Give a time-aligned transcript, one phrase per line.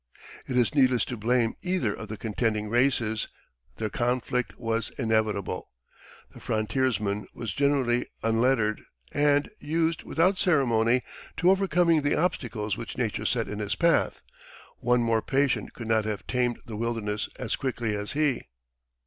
[0.47, 3.27] It is needless to blame either of the contending races;
[3.77, 5.69] their conflict was inevitable.
[6.31, 11.03] The frontiersman was generally unlettered, and used, without ceremony,
[11.37, 14.23] to overcoming the obstacles which nature set in his path;
[14.79, 18.41] one more patient could not have tamed the wilderness as quickly as he.